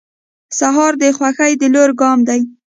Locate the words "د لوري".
1.61-1.93